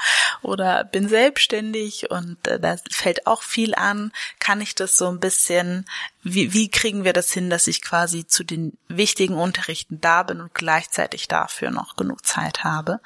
oder 0.42 0.84
bin 0.84 1.08
selbstständig 1.08 2.10
und 2.10 2.46
äh, 2.46 2.58
da 2.58 2.76
fällt 2.90 3.26
auch 3.26 3.42
viel 3.42 3.74
an. 3.74 4.12
Kann 4.38 4.60
ich 4.60 4.74
das 4.74 4.96
so 4.96 5.08
ein 5.08 5.20
bisschen, 5.20 5.84
wie, 6.22 6.52
wie 6.52 6.70
kriegen 6.70 7.04
wir 7.04 7.12
das 7.12 7.32
hin, 7.32 7.50
dass 7.50 7.66
ich 7.66 7.82
quasi 7.82 8.26
zu 8.26 8.44
den 8.44 8.76
wichtigen 8.88 9.34
Unterrichten 9.34 10.00
da 10.00 10.22
bin 10.22 10.40
und 10.40 10.54
gleichzeitig 10.54 11.28
dafür 11.28 11.70
noch 11.70 11.96
genug 11.96 12.24
Zeit 12.24 12.64
habe, 12.64 13.00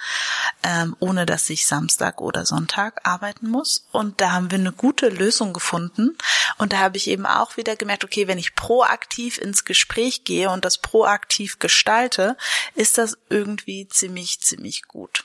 ähm, 0.63 0.97
ohne 1.01 1.27
dass 1.27 1.51
ich 1.51 1.67
Samstag 1.67 2.21
oder 2.21 2.47
Sonntag 2.47 3.01
arbeiten 3.05 3.49
muss. 3.49 3.87
Und 3.91 4.21
da 4.21 4.33
haben 4.33 4.51
wir 4.51 4.59
eine 4.59 4.73
gute 4.73 5.09
Lösung 5.09 5.53
gefunden. 5.53 6.17
Und 6.59 6.73
da 6.73 6.79
habe 6.79 6.97
ich 6.97 7.09
eben 7.09 7.27
auch 7.27 7.57
wieder 7.57 7.77
gemerkt, 7.77 8.05
okay, 8.05 8.29
wenn 8.29 8.39
ich 8.39 8.55
proaktiv 8.55 9.39
ins 9.39 9.65
Gespräch 9.65 10.25
gehe 10.25 10.51
und 10.51 10.65
das 10.65 10.79
proaktiv 10.79 11.59
gestalte, 11.59 12.37
ist 12.75 12.99
das 12.99 13.19
irgendwie 13.29 13.89
ziemlich, 13.89 14.41
ziemlich 14.41 14.85
gut. 14.85 15.25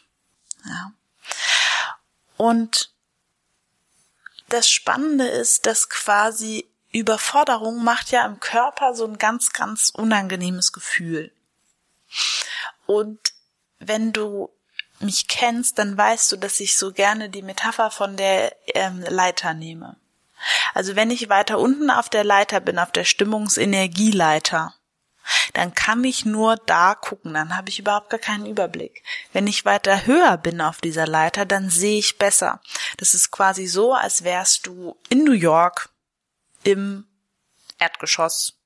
Ja. 0.65 0.91
Und 2.37 2.91
das 4.47 4.69
Spannende 4.69 5.27
ist, 5.27 5.65
dass 5.65 5.89
quasi 5.89 6.69
Überforderung 6.91 7.83
macht 7.83 8.11
ja 8.11 8.25
im 8.25 8.39
Körper 8.39 8.95
so 8.95 9.05
ein 9.05 9.17
ganz, 9.17 9.53
ganz 9.53 9.91
unangenehmes 9.93 10.71
Gefühl. 10.71 11.31
Und 12.87 13.19
wenn 13.77 14.11
du 14.11 14.49
mich 14.99 15.27
kennst, 15.27 15.77
dann 15.77 15.95
weißt 15.95 16.31
du, 16.31 16.37
dass 16.37 16.59
ich 16.59 16.77
so 16.77 16.91
gerne 16.91 17.29
die 17.29 17.43
Metapher 17.43 17.91
von 17.91 18.17
der 18.17 18.55
ähm, 18.75 19.01
Leiter 19.01 19.53
nehme. 19.53 19.97
Also 20.73 20.95
wenn 20.95 21.11
ich 21.11 21.29
weiter 21.29 21.59
unten 21.59 21.89
auf 21.89 22.09
der 22.09 22.23
Leiter 22.23 22.59
bin, 22.59 22.79
auf 22.79 22.91
der 22.91 23.03
Stimmungsenergieleiter, 23.03 24.73
dann 25.53 25.73
kann 25.75 26.03
ich 26.03 26.25
nur 26.25 26.55
da 26.55 26.95
gucken, 26.95 27.33
dann 27.33 27.55
habe 27.55 27.69
ich 27.69 27.79
überhaupt 27.79 28.09
gar 28.09 28.19
keinen 28.19 28.45
Überblick. 28.45 29.03
Wenn 29.31 29.47
ich 29.47 29.65
weiter 29.65 30.05
höher 30.05 30.37
bin 30.37 30.61
auf 30.61 30.81
dieser 30.81 31.05
Leiter, 31.05 31.45
dann 31.45 31.69
sehe 31.69 31.99
ich 31.99 32.17
besser. 32.17 32.61
Das 32.97 33.13
ist 33.13 33.31
quasi 33.31 33.67
so, 33.67 33.93
als 33.93 34.23
wärst 34.23 34.65
du 34.65 34.97
in 35.09 35.23
New 35.23 35.33
York 35.33 35.89
im 36.63 37.05
Erdgeschoss 37.77 38.58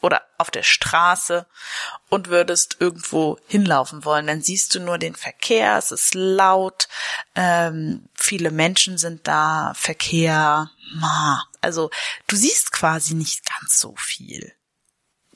oder 0.00 0.22
auf 0.38 0.50
der 0.50 0.62
Straße 0.62 1.46
und 2.08 2.28
würdest 2.28 2.76
irgendwo 2.80 3.38
hinlaufen 3.46 4.04
wollen, 4.04 4.26
dann 4.26 4.42
siehst 4.42 4.74
du 4.74 4.80
nur 4.80 4.98
den 4.98 5.14
Verkehr, 5.14 5.76
es 5.76 5.90
ist 5.90 6.14
laut, 6.14 6.88
ähm, 7.34 8.08
viele 8.14 8.50
Menschen 8.50 8.98
sind 8.98 9.26
da, 9.26 9.72
Verkehr, 9.74 10.70
ma, 10.94 11.44
also 11.60 11.90
du 12.26 12.36
siehst 12.36 12.72
quasi 12.72 13.14
nicht 13.14 13.42
ganz 13.44 13.78
so 13.80 13.94
viel 13.96 14.52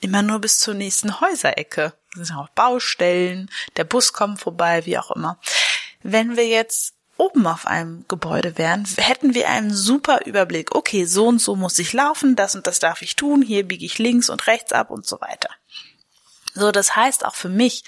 immer 0.02 0.22
nur 0.22 0.40
bis 0.40 0.58
zur 0.58 0.74
nächsten 0.74 1.20
Häuserecke. 1.20 1.94
Das 2.16 2.28
sind 2.28 2.36
auch 2.36 2.48
Baustellen, 2.50 3.48
der 3.76 3.84
Bus 3.84 4.12
kommt 4.12 4.40
vorbei, 4.40 4.84
wie 4.84 4.98
auch 4.98 5.12
immer. 5.12 5.38
Wenn 6.02 6.36
wir 6.36 6.46
jetzt 6.46 6.94
oben 7.22 7.46
auf 7.46 7.66
einem 7.66 8.04
Gebäude 8.08 8.58
wären, 8.58 8.84
hätten 8.96 9.34
wir 9.34 9.48
einen 9.48 9.72
super 9.72 10.26
Überblick. 10.26 10.74
Okay, 10.74 11.04
so 11.04 11.28
und 11.28 11.38
so 11.38 11.54
muss 11.54 11.78
ich 11.78 11.92
laufen, 11.92 12.34
das 12.34 12.56
und 12.56 12.66
das 12.66 12.80
darf 12.80 13.00
ich 13.02 13.14
tun, 13.14 13.42
hier 13.42 13.66
biege 13.66 13.86
ich 13.86 13.98
links 13.98 14.28
und 14.28 14.46
rechts 14.48 14.72
ab 14.72 14.90
und 14.90 15.06
so 15.06 15.20
weiter. 15.20 15.48
So, 16.54 16.72
das 16.72 16.96
heißt 16.96 17.24
auch 17.24 17.36
für 17.36 17.48
mich, 17.48 17.84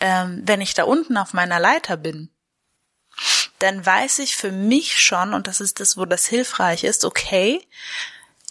ähm, 0.00 0.42
wenn 0.44 0.60
ich 0.60 0.74
da 0.74 0.84
unten 0.84 1.16
auf 1.16 1.32
meiner 1.32 1.58
Leiter 1.58 1.96
bin, 1.96 2.30
dann 3.58 3.84
weiß 3.84 4.20
ich 4.20 4.36
für 4.36 4.52
mich 4.52 5.00
schon, 5.00 5.34
und 5.34 5.48
das 5.48 5.60
ist 5.60 5.80
das, 5.80 5.96
wo 5.96 6.04
das 6.04 6.26
hilfreich 6.26 6.84
ist, 6.84 7.04
okay, 7.04 7.66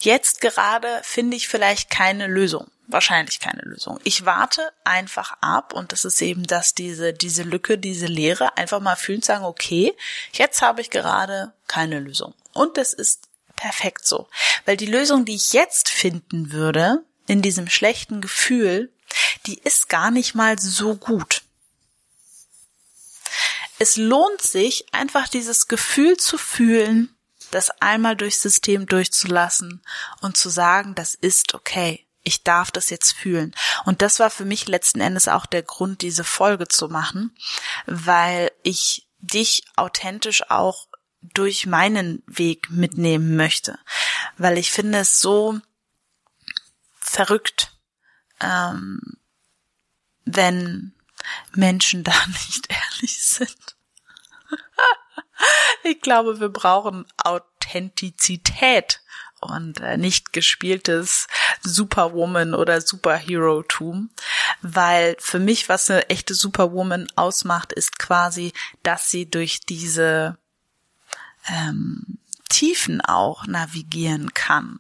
jetzt 0.01 0.41
gerade 0.41 1.01
finde 1.03 1.37
ich 1.37 1.47
vielleicht 1.47 1.89
keine 1.89 2.27
Lösung 2.27 2.69
wahrscheinlich 2.87 3.39
keine 3.39 3.61
Lösung. 3.61 3.99
Ich 4.03 4.25
warte 4.25 4.71
einfach 4.83 5.37
ab 5.41 5.73
und 5.73 5.91
das 5.91 6.05
ist 6.05 6.21
eben 6.21 6.45
das, 6.45 6.73
diese, 6.73 7.13
diese 7.13 7.43
Lücke, 7.43 7.77
diese 7.77 8.05
Leere, 8.05 8.57
einfach 8.57 8.79
mal 8.79 8.95
fühlen, 8.95 9.21
sagen, 9.21 9.45
okay, 9.45 9.95
jetzt 10.33 10.61
habe 10.61 10.81
ich 10.81 10.89
gerade 10.89 11.53
keine 11.67 11.99
Lösung. 11.99 12.33
Und 12.53 12.77
das 12.77 12.93
ist 12.93 13.27
perfekt 13.55 14.05
so. 14.05 14.27
Weil 14.65 14.77
die 14.77 14.85
Lösung, 14.85 15.25
die 15.25 15.35
ich 15.35 15.53
jetzt 15.53 15.89
finden 15.89 16.51
würde, 16.51 17.03
in 17.27 17.41
diesem 17.41 17.67
schlechten 17.67 18.21
Gefühl, 18.21 18.91
die 19.45 19.59
ist 19.59 19.89
gar 19.89 20.11
nicht 20.11 20.35
mal 20.35 20.59
so 20.59 20.95
gut. 20.95 21.41
Es 23.77 23.97
lohnt 23.97 24.41
sich, 24.41 24.85
einfach 24.93 25.27
dieses 25.27 25.67
Gefühl 25.67 26.17
zu 26.17 26.37
fühlen, 26.37 27.15
das 27.51 27.69
einmal 27.81 28.15
durchs 28.15 28.41
System 28.41 28.85
durchzulassen 28.85 29.81
und 30.21 30.37
zu 30.37 30.49
sagen, 30.49 30.95
das 30.95 31.13
ist 31.13 31.53
okay 31.53 32.04
ich 32.25 32.43
darf 32.43 32.71
das 32.71 32.89
jetzt 32.89 33.13
fühlen. 33.13 33.55
Und 33.85 34.01
das 34.01 34.19
war 34.19 34.29
für 34.29 34.45
mich 34.45 34.67
letzten 34.67 34.99
Endes 34.99 35.27
auch 35.27 35.45
der 35.45 35.63
Grund, 35.63 36.01
diese 36.01 36.23
Folge 36.23 36.67
zu 36.67 36.89
machen, 36.89 37.35
weil 37.85 38.51
ich 38.63 39.07
dich 39.19 39.63
authentisch 39.75 40.49
auch 40.49 40.87
durch 41.21 41.65
meinen 41.65 42.21
Weg 42.27 42.69
mitnehmen 42.69 43.35
möchte, 43.35 43.79
weil 44.37 44.57
ich 44.57 44.71
finde 44.71 44.99
es 44.99 45.21
so 45.21 45.59
verrückt, 46.99 47.71
ähm, 48.41 48.99
wenn 50.25 50.93
Menschen 51.53 52.03
da 52.03 52.13
nicht 52.27 52.67
ehrlich 52.69 53.23
sind. 53.23 53.75
ich 55.83 56.01
glaube, 56.01 56.39
wir 56.39 56.49
brauchen 56.49 57.05
Authentizität 57.17 59.01
und 59.41 59.81
äh, 59.81 59.97
nicht 59.97 60.33
gespieltes 60.33 61.27
Superwoman 61.61 62.53
oder 62.53 62.81
Superhero-Tum, 62.81 64.09
weil 64.61 65.15
für 65.19 65.39
mich, 65.39 65.69
was 65.69 65.89
eine 65.89 66.09
echte 66.09 66.33
Superwoman 66.33 67.07
ausmacht, 67.15 67.73
ist 67.73 67.99
quasi, 67.99 68.53
dass 68.83 69.09
sie 69.11 69.29
durch 69.29 69.61
diese 69.61 70.37
ähm, 71.47 72.17
Tiefen 72.49 73.01
auch 73.01 73.45
navigieren 73.47 74.33
kann 74.33 74.79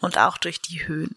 und 0.00 0.18
auch 0.18 0.38
durch 0.38 0.60
die 0.60 0.86
Höhen. 0.86 1.16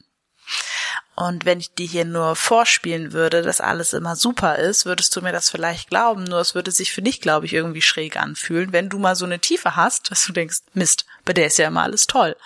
Und 1.20 1.44
wenn 1.44 1.60
ich 1.60 1.74
dir 1.74 1.86
hier 1.86 2.06
nur 2.06 2.38
vorspielen 2.38 3.12
würde, 3.12 3.42
dass 3.42 3.60
alles 3.60 3.92
immer 3.92 4.16
super 4.16 4.56
ist, 4.58 4.86
würdest 4.86 5.14
du 5.14 5.22
mir 5.22 5.34
das 5.34 5.50
vielleicht 5.50 5.90
glauben. 5.90 6.24
Nur 6.24 6.40
es 6.40 6.56
würde 6.56 6.72
sich 6.72 6.94
für 6.94 7.02
dich, 7.02 7.20
glaube 7.20 7.46
ich, 7.46 7.52
irgendwie 7.52 7.82
schräg 7.82 8.16
anfühlen, 8.16 8.72
wenn 8.72 8.88
du 8.88 9.00
mal 9.00 9.18
so 9.18 9.26
eine 9.26 9.40
Tiefe 9.40 9.76
hast, 9.76 10.12
dass 10.12 10.26
du 10.26 10.32
denkst, 10.32 10.60
Mist, 10.74 11.06
bei 11.26 11.34
der 11.34 11.48
ist 11.48 11.58
ja 11.58 11.68
immer 11.68 11.84
alles 11.84 12.08
toll. 12.08 12.38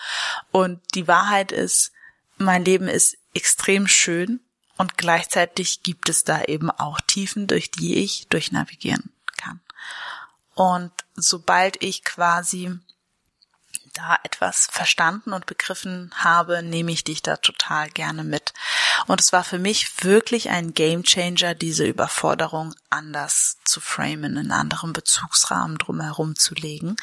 Und 0.50 0.82
die 0.96 1.08
Wahrheit 1.08 1.52
ist, 1.52 1.92
mein 2.38 2.66
Leben 2.66 2.88
ist 2.88 3.16
extrem 3.36 3.88
schön 3.88 4.40
und 4.76 4.98
gleichzeitig 4.98 5.84
gibt 5.84 6.10
es 6.10 6.24
da 6.24 6.42
eben 6.42 6.72
auch 6.72 7.00
Tiefen, 7.00 7.46
durch 7.46 7.70
die 7.70 7.98
ich 7.98 8.28
durchnavigieren 8.30 9.14
kann. 9.38 9.62
Und 10.56 10.92
sobald 11.14 11.84
ich 11.84 12.04
quasi 12.04 12.72
da 13.94 14.18
etwas 14.24 14.68
verstanden 14.72 15.34
und 15.34 15.46
begriffen 15.46 16.12
habe, 16.16 16.64
nehme 16.64 16.92
ich 16.92 17.04
dich 17.04 17.22
da 17.22 17.38
total 17.38 17.90
gerne 17.90 18.24
mit. 18.24 18.54
Und 19.08 19.22
es 19.22 19.32
war 19.32 19.44
für 19.44 19.60
mich 19.60 20.04
wirklich 20.04 20.50
ein 20.50 20.74
Gamechanger, 20.74 21.56
diese 21.56 21.86
Überforderung 21.86 22.74
anders 22.90 23.58
zu 23.64 23.80
framen, 23.80 24.38
einen 24.38 24.52
anderen 24.52 24.94
Bezugsrahmen 24.94 25.78
drumherum 25.78 26.36
zu 26.36 26.56
legen, 26.56 26.96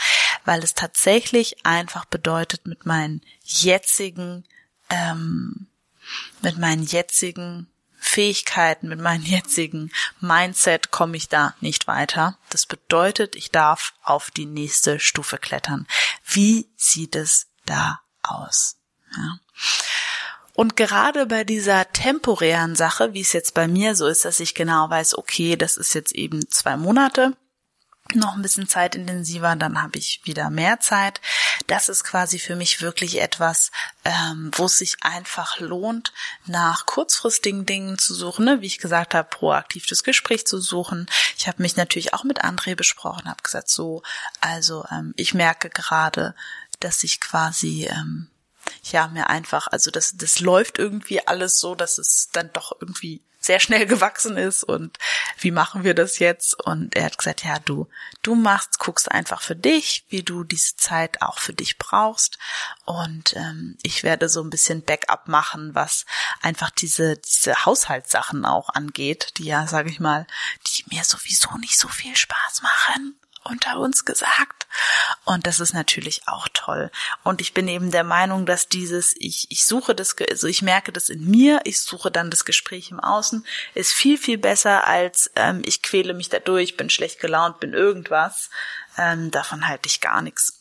weil 0.44 0.62
es 0.62 0.75
tatsächlich 0.75 1.64
einfach 1.64 2.04
bedeutet, 2.04 2.66
mit 2.66 2.87
meinen 2.87 3.23
jetzigen, 3.44 4.44
ähm, 4.88 5.66
mit 6.42 6.59
meinen 6.59 6.82
jetzigen 6.82 7.70
Fähigkeiten, 8.00 8.88
mit 8.88 8.99
meinem 8.99 9.25
jetzigen 9.25 9.92
Mindset 10.20 10.90
komme 10.90 11.16
ich 11.16 11.28
da 11.28 11.54
nicht 11.61 11.87
weiter. 11.87 12.38
Das 12.49 12.64
bedeutet, 12.64 13.37
ich 13.37 13.50
darf 13.50 13.92
auf 14.02 14.30
die 14.30 14.47
nächste 14.47 14.99
Stufe 14.99 15.37
klettern. 15.37 15.87
Wie 16.32 16.70
sieht 16.76 17.16
es 17.16 17.46
da 17.66 18.00
aus? 18.22 18.76
Ja. 19.16 19.38
Und 20.54 20.76
gerade 20.76 21.26
bei 21.26 21.44
dieser 21.44 21.90
temporären 21.92 22.76
Sache, 22.76 23.14
wie 23.14 23.20
es 23.20 23.32
jetzt 23.32 23.54
bei 23.54 23.66
mir 23.66 23.94
so 23.96 24.06
ist, 24.06 24.25
dass 24.25 24.40
ich 24.40 24.54
genau 24.54 24.90
weiß, 24.90 25.16
okay, 25.16 25.56
das 25.56 25.76
ist 25.76 25.94
jetzt 25.94 26.12
eben 26.12 26.49
zwei 26.50 26.76
Monate, 26.76 27.37
noch 28.14 28.35
ein 28.35 28.43
bisschen 28.43 28.69
zeitintensiver, 28.69 29.57
dann 29.57 29.83
habe 29.83 29.99
ich 29.99 30.21
wieder 30.25 30.50
mehr 30.50 30.81
Zeit. 30.81 31.21
Das 31.67 31.88
ist 31.88 32.05
quasi 32.05 32.38
für 32.38 32.57
mich 32.57 32.81
wirklich 32.81 33.21
etwas, 33.21 33.71
ähm, 34.05 34.50
wo 34.55 34.67
es 34.67 34.79
sich 34.79 35.02
einfach 35.02 35.61
lohnt, 35.61 36.12
nach 36.47 36.87
kurzfristigen 36.87 37.67
Dingen 37.67 37.99
zu 37.99 38.14
suchen, 38.14 38.45
ne? 38.45 38.61
wie 38.61 38.67
ich 38.67 38.79
gesagt 38.79 39.14
habe, 39.14 39.29
proaktiv 39.29 39.87
das 39.87 40.05
Gespräch 40.05 40.47
zu 40.47 40.61
suchen. 40.61 41.07
Ich 41.37 41.49
habe 41.49 41.62
mich 41.62 41.76
natürlich 41.76 42.14
auch 42.14 42.25
mit 42.25 42.45
André 42.45 42.75
besprochen, 42.75 43.29
habe 43.29 43.43
gesagt, 43.43 43.71
so, 43.71 44.02
also 44.40 44.85
ähm, 44.90 45.14
ich 45.17 45.35
merke 45.35 45.71
gerade, 45.71 46.35
dass 46.81 47.05
ich 47.05 47.21
quasi 47.21 47.87
ähm, 47.90 48.29
ja 48.85 49.09
mir 49.09 49.29
einfach, 49.29 49.69
also 49.69 49.90
das 49.90 50.17
das 50.17 50.40
läuft 50.40 50.79
irgendwie 50.79 51.26
alles 51.26 51.59
so, 51.59 51.75
dass 51.75 51.99
es 51.99 52.31
dann 52.33 52.50
doch 52.52 52.73
irgendwie 52.81 53.23
sehr 53.50 53.59
schnell 53.59 53.87
gewachsen 53.87 54.37
ist 54.37 54.62
und 54.62 54.97
wie 55.40 55.50
machen 55.50 55.83
wir 55.83 55.95
das 55.95 56.21
jetzt? 56.21 56.54
Und 56.54 56.95
er 56.95 57.07
hat 57.07 57.19
gesagt, 57.19 57.42
ja, 57.42 57.59
du, 57.59 57.88
du 58.23 58.37
machst, 58.37 58.78
guckst 58.78 59.11
einfach 59.11 59.42
für 59.42 59.57
dich, 59.57 60.04
wie 60.09 60.23
du 60.23 60.45
diese 60.45 60.76
Zeit 60.76 61.21
auch 61.21 61.40
für 61.40 61.52
dich 61.52 61.76
brauchst. 61.76 62.38
Und 62.85 63.35
ähm, 63.35 63.76
ich 63.83 64.04
werde 64.04 64.28
so 64.28 64.40
ein 64.40 64.50
bisschen 64.50 64.85
Backup 64.85 65.26
machen, 65.26 65.75
was 65.75 66.07
einfach 66.42 66.71
diese, 66.71 67.16
diese 67.16 67.66
Haushaltssachen 67.66 68.45
auch 68.45 68.69
angeht, 68.69 69.33
die 69.38 69.47
ja, 69.47 69.66
sage 69.66 69.90
ich 69.90 69.99
mal, 69.99 70.28
die 70.69 70.85
mir 70.95 71.02
sowieso 71.02 71.57
nicht 71.57 71.76
so 71.76 71.88
viel 71.88 72.14
Spaß 72.14 72.62
machen 72.62 73.19
unter 73.42 73.80
uns 73.80 74.04
gesagt. 74.04 74.60
Und 75.24 75.46
das 75.46 75.60
ist 75.60 75.74
natürlich 75.74 76.22
auch 76.26 76.48
toll. 76.52 76.90
Und 77.24 77.40
ich 77.40 77.54
bin 77.54 77.68
eben 77.68 77.90
der 77.90 78.04
Meinung, 78.04 78.46
dass 78.46 78.68
dieses, 78.68 79.14
ich, 79.16 79.46
ich 79.50 79.64
suche 79.64 79.94
das, 79.94 80.16
also 80.30 80.46
ich 80.46 80.62
merke 80.62 80.92
das 80.92 81.08
in 81.08 81.28
mir, 81.28 81.60
ich 81.64 81.80
suche 81.80 82.10
dann 82.10 82.30
das 82.30 82.44
Gespräch 82.44 82.90
im 82.90 83.00
Außen, 83.00 83.46
ist 83.74 83.92
viel, 83.92 84.18
viel 84.18 84.38
besser 84.38 84.86
als 84.86 85.30
ähm, 85.36 85.62
ich 85.64 85.82
quäle 85.82 86.14
mich 86.14 86.28
dadurch, 86.28 86.76
bin 86.76 86.90
schlecht 86.90 87.20
gelaunt, 87.20 87.60
bin 87.60 87.74
irgendwas. 87.74 88.50
Ähm, 88.96 89.30
davon 89.30 89.66
halte 89.66 89.88
ich 89.88 90.00
gar 90.00 90.22
nichts. 90.22 90.60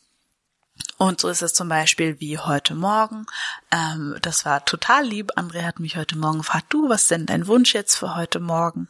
Und 0.97 1.21
so 1.21 1.29
ist 1.29 1.41
es 1.41 1.53
zum 1.53 1.69
Beispiel 1.69 2.19
wie 2.19 2.37
heute 2.37 2.75
Morgen. 2.75 3.25
Ähm, 3.71 4.17
das 4.21 4.43
war 4.43 4.65
total 4.65 5.05
lieb. 5.05 5.31
André 5.37 5.63
hat 5.63 5.79
mich 5.79 5.95
heute 5.95 6.17
Morgen 6.17 6.39
gefragt, 6.39 6.65
du, 6.69 6.89
was 6.89 7.07
denn 7.07 7.25
dein 7.25 7.47
Wunsch 7.47 7.73
jetzt 7.73 7.95
für 7.95 8.17
heute 8.17 8.41
Morgen? 8.41 8.87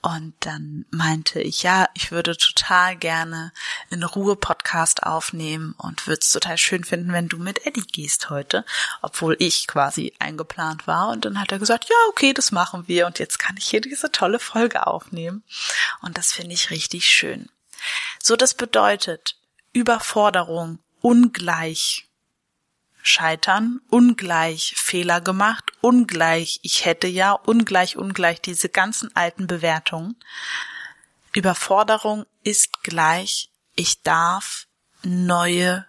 Und 0.00 0.34
dann 0.40 0.86
meinte 0.90 1.40
ich, 1.40 1.64
ja, 1.64 1.88
ich 1.94 2.12
würde 2.12 2.36
total 2.36 2.96
gerne 2.96 3.52
in 3.90 4.04
Ruhe 4.04 4.36
Podcast 4.36 5.02
aufnehmen 5.02 5.74
und 5.76 6.06
würde 6.06 6.20
es 6.22 6.30
total 6.30 6.56
schön 6.56 6.84
finden, 6.84 7.12
wenn 7.12 7.28
du 7.28 7.38
mit 7.38 7.66
Eddie 7.66 7.86
gehst 7.86 8.30
heute, 8.30 8.64
obwohl 9.02 9.34
ich 9.40 9.66
quasi 9.66 10.14
eingeplant 10.20 10.86
war. 10.86 11.08
Und 11.08 11.24
dann 11.24 11.40
hat 11.40 11.50
er 11.50 11.58
gesagt, 11.58 11.88
ja, 11.88 11.96
okay, 12.10 12.32
das 12.32 12.52
machen 12.52 12.86
wir. 12.86 13.06
Und 13.06 13.18
jetzt 13.18 13.38
kann 13.40 13.56
ich 13.56 13.66
hier 13.66 13.80
diese 13.80 14.12
tolle 14.12 14.38
Folge 14.38 14.86
aufnehmen. 14.86 15.42
Und 16.00 16.16
das 16.16 16.32
finde 16.32 16.54
ich 16.54 16.70
richtig 16.70 17.06
schön. 17.06 17.48
So, 18.22 18.36
das 18.36 18.54
bedeutet 18.54 19.36
Überforderung 19.72 20.78
ungleich 21.00 22.08
scheitern, 23.02 23.80
ungleich 23.88 24.74
Fehler 24.76 25.20
gemacht, 25.20 25.72
ungleich 25.80 26.60
ich 26.62 26.84
hätte 26.84 27.06
ja, 27.06 27.32
ungleich, 27.32 27.96
ungleich 27.96 28.40
diese 28.40 28.68
ganzen 28.68 29.14
alten 29.16 29.46
Bewertungen. 29.46 30.16
Überforderung 31.34 32.26
ist 32.42 32.82
gleich, 32.82 33.50
ich 33.76 34.02
darf 34.02 34.66
neue 35.02 35.86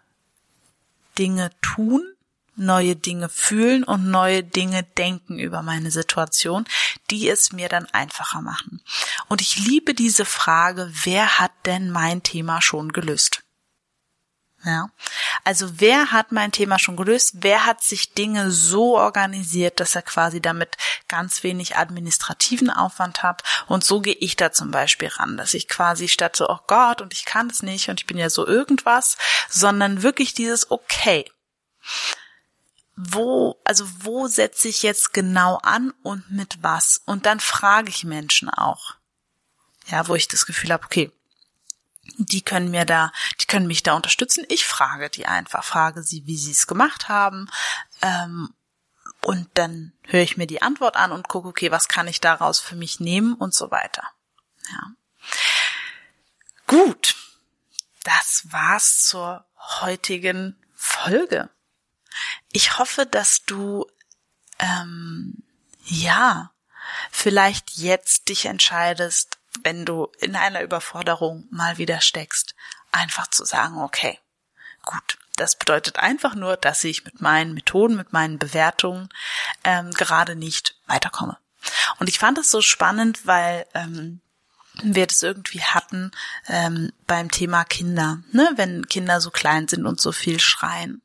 Dinge 1.18 1.52
tun, 1.62 2.04
neue 2.56 2.96
Dinge 2.96 3.28
fühlen 3.28 3.84
und 3.84 4.10
neue 4.10 4.44
Dinge 4.44 4.84
denken 4.84 5.40
über 5.40 5.62
meine 5.62 5.92
Situation, 5.92 6.66
die 7.10 7.28
es 7.28 7.52
mir 7.52 7.70
dann 7.70 7.86
einfacher 7.88 8.42
machen. 8.42 8.82
Und 9.28 9.42
ich 9.42 9.58
liebe 9.58 9.94
diese 9.94 10.26
Frage, 10.26 10.92
wer 11.04 11.40
hat 11.40 11.52
denn 11.66 11.90
mein 11.90 12.24
Thema 12.24 12.62
schon 12.62 12.94
gelöst? 12.94 13.44
Ja. 14.64 14.90
Also 15.44 15.80
wer 15.80 16.12
hat 16.12 16.32
mein 16.32 16.52
Thema 16.52 16.78
schon 16.78 16.96
gelöst? 16.96 17.38
Wer 17.40 17.66
hat 17.66 17.82
sich 17.82 18.14
Dinge 18.14 18.52
so 18.52 18.98
organisiert, 18.98 19.80
dass 19.80 19.96
er 19.96 20.04
quasi 20.04 20.40
damit 20.40 20.78
ganz 21.08 21.44
wenig 21.44 21.78
administrativen 21.78 22.70
Aufwand 22.70 23.24
hat? 23.24 23.44
Und 23.68 23.84
so 23.84 24.02
gehe 24.02 24.14
ich 24.14 24.36
da 24.36 24.52
zum 24.52 24.70
Beispiel 24.70 25.08
ran, 25.08 25.38
dass 25.38 25.56
ich 25.56 25.68
quasi 25.68 26.08
statt 26.08 26.36
so, 26.36 26.48
oh 26.48 26.60
Gott, 26.68 27.02
und 27.02 27.14
ich 27.14 27.26
kann 27.26 27.50
es 27.50 27.64
nicht 27.64 27.90
und 27.90 28.02
ich 28.02 28.06
bin 28.06 28.18
ja 28.18 28.30
so 28.30 28.46
irgendwas, 28.46 29.18
sondern 29.50 30.04
wirklich 30.04 30.34
dieses, 30.36 30.70
okay. 30.70 31.26
Wo, 32.96 33.60
also 33.64 33.88
wo 34.02 34.28
setze 34.28 34.68
ich 34.68 34.84
jetzt 34.84 35.12
genau 35.12 35.58
an 35.64 35.92
und 36.04 36.30
mit 36.30 36.62
was? 36.62 37.02
Und 37.06 37.26
dann 37.26 37.40
frage 37.40 37.90
ich 37.90 38.04
Menschen 38.04 38.50
auch. 38.50 38.96
Ja, 39.88 40.08
wo 40.08 40.14
ich 40.14 40.28
das 40.28 40.46
Gefühl 40.46 40.72
habe, 40.72 40.86
okay, 40.86 41.12
die 42.18 42.42
können 42.42 42.72
mir 42.72 42.86
da, 42.86 43.12
die 43.40 43.46
können 43.46 43.68
mich 43.68 43.84
da 43.84 43.94
unterstützen. 43.94 44.46
Ich 44.50 44.66
frage 44.66 45.10
die 45.10 45.26
einfach, 45.26 45.64
frage 45.64 46.04
sie, 46.04 46.26
wie 46.26 46.38
sie 46.38 46.52
es 46.52 46.68
gemacht 46.68 47.10
haben. 47.10 47.50
Ähm, 48.02 48.54
und 49.22 49.48
dann 49.54 49.94
höre 50.04 50.24
ich 50.24 50.38
mir 50.38 50.48
die 50.48 50.62
Antwort 50.62 50.96
an 50.96 51.12
und 51.12 51.28
gucke, 51.28 51.48
okay, 51.48 51.72
was 51.72 51.88
kann 51.88 52.08
ich 52.08 52.22
daraus 52.22 52.60
für 52.60 52.76
mich 52.76 53.00
nehmen 53.00 53.36
und 53.36 53.54
so 53.54 53.70
weiter. 53.70 54.04
Ja. 54.72 54.92
Gut, 56.66 57.16
das 58.04 58.48
war's 58.50 59.04
zur 59.04 59.46
heutigen 59.82 60.58
Folge. 60.74 61.50
Ich 62.52 62.80
hoffe, 62.80 63.06
dass 63.06 63.44
du 63.46 63.86
ähm, 64.58 65.44
ja 65.84 66.52
vielleicht 67.12 67.72
jetzt 67.72 68.30
dich 68.30 68.46
entscheidest, 68.46 69.38
wenn 69.64 69.86
du 69.86 70.12
in 70.20 70.36
einer 70.36 70.62
Überforderung 70.62 71.48
mal 71.52 71.78
wieder 71.78 72.02
steckst, 72.02 72.56
einfach 72.92 73.28
zu 73.28 73.46
sagen, 73.46 73.80
okay, 73.80 74.20
gut, 74.84 75.18
das 75.36 75.56
bedeutet 75.56 75.98
einfach 75.98 76.36
nur, 76.36 76.58
dass 76.58 76.84
ich 76.84 77.06
mit 77.06 77.22
meinen 77.22 77.54
Methoden, 77.54 77.96
mit 77.96 78.14
meinen 78.14 78.38
Bewertungen 78.38 79.10
ähm, 79.64 79.92
gerade 79.92 80.36
nicht 80.36 80.76
weiterkomme. 80.88 81.38
Und 82.00 82.10
ich 82.10 82.20
fand 82.20 82.38
es 82.38 82.52
so 82.52 82.62
spannend, 82.62 83.26
weil 83.26 83.66
ähm, 83.74 84.22
wir 84.82 85.06
das 85.06 85.22
irgendwie 85.22 85.62
hatten 85.62 86.12
ähm, 86.48 86.92
beim 87.08 87.30
Thema 87.30 87.64
Kinder, 87.66 88.20
ne? 88.32 88.52
wenn 88.56 88.88
Kinder 88.88 89.22
so 89.22 89.30
klein 89.30 89.68
sind 89.68 89.86
und 89.86 90.00
so 90.00 90.12
viel 90.12 90.40
schreien. 90.40 91.02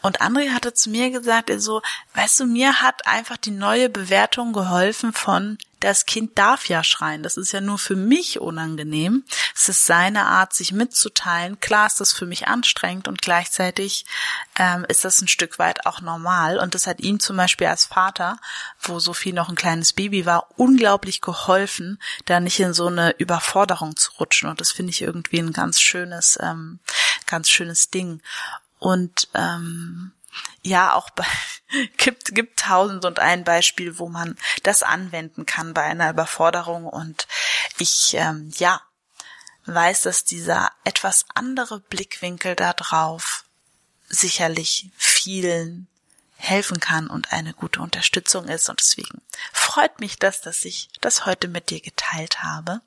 Und 0.00 0.22
André 0.22 0.52
hatte 0.52 0.72
zu 0.72 0.88
mir 0.88 1.10
gesagt, 1.10 1.50
er 1.50 1.60
so, 1.60 1.82
weißt 2.14 2.40
du, 2.40 2.46
mir 2.46 2.80
hat 2.80 3.06
einfach 3.06 3.36
die 3.36 3.50
neue 3.50 3.90
Bewertung 3.90 4.52
geholfen 4.52 5.12
von, 5.12 5.58
das 5.82 6.06
Kind 6.06 6.38
darf 6.38 6.68
ja 6.68 6.84
schreien. 6.84 7.22
Das 7.22 7.36
ist 7.36 7.52
ja 7.52 7.60
nur 7.60 7.76
für 7.76 7.96
mich 7.96 8.38
unangenehm. 8.38 9.24
Es 9.54 9.68
ist 9.68 9.84
seine 9.84 10.26
Art, 10.26 10.54
sich 10.54 10.70
mitzuteilen. 10.70 11.58
Klar 11.58 11.86
ist 11.86 12.00
das 12.00 12.12
für 12.12 12.24
mich 12.24 12.46
anstrengend 12.46 13.08
und 13.08 13.20
gleichzeitig 13.20 14.06
ähm, 14.56 14.84
ist 14.88 15.04
das 15.04 15.20
ein 15.20 15.28
Stück 15.28 15.58
weit 15.58 15.84
auch 15.84 16.00
normal. 16.00 16.58
Und 16.58 16.74
das 16.76 16.86
hat 16.86 17.00
ihm 17.00 17.18
zum 17.18 17.36
Beispiel 17.36 17.66
als 17.66 17.86
Vater, 17.86 18.38
wo 18.80 19.00
Sophie 19.00 19.32
noch 19.32 19.48
ein 19.48 19.56
kleines 19.56 19.92
Baby 19.92 20.24
war, 20.24 20.46
unglaublich 20.56 21.20
geholfen, 21.20 22.00
da 22.26 22.38
nicht 22.38 22.60
in 22.60 22.74
so 22.74 22.86
eine 22.86 23.16
Überforderung 23.18 23.96
zu 23.96 24.12
rutschen. 24.12 24.48
Und 24.48 24.60
das 24.60 24.70
finde 24.70 24.90
ich 24.90 25.02
irgendwie 25.02 25.38
ein 25.38 25.52
ganz 25.52 25.80
schönes, 25.80 26.38
ähm, 26.40 26.78
ganz 27.26 27.50
schönes 27.50 27.90
Ding. 27.90 28.22
Und 28.78 29.28
ähm, 29.34 30.12
ja, 30.62 30.94
auch 30.94 31.10
bei, 31.10 31.26
gibt, 31.96 32.34
gibt 32.34 32.58
tausend 32.60 33.04
und 33.04 33.18
ein 33.18 33.44
Beispiel, 33.44 33.98
wo 33.98 34.08
man 34.08 34.36
das 34.62 34.82
anwenden 34.82 35.46
kann 35.46 35.74
bei 35.74 35.82
einer 35.82 36.10
Überforderung. 36.10 36.86
Und 36.86 37.26
ich, 37.78 38.14
ähm, 38.14 38.52
ja, 38.56 38.80
weiß, 39.66 40.02
dass 40.02 40.24
dieser 40.24 40.72
etwas 40.84 41.24
andere 41.34 41.80
Blickwinkel 41.80 42.56
da 42.56 42.72
drauf 42.72 43.44
sicherlich 44.08 44.90
vielen 44.96 45.88
helfen 46.36 46.80
kann 46.80 47.06
und 47.06 47.32
eine 47.32 47.54
gute 47.54 47.80
Unterstützung 47.80 48.48
ist. 48.48 48.68
Und 48.68 48.80
deswegen 48.80 49.22
freut 49.52 50.00
mich 50.00 50.18
das, 50.18 50.40
dass 50.40 50.64
ich 50.64 50.88
das 51.00 51.24
heute 51.24 51.46
mit 51.46 51.70
dir 51.70 51.80
geteilt 51.80 52.42
habe. 52.42 52.80